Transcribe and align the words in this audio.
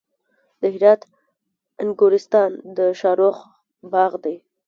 د 0.61 0.61
هرات 0.73 1.01
انګورستان 1.81 2.51
د 2.77 2.79
شاهرخ 2.99 3.37
باغ 3.91 4.11
دی 4.23 4.35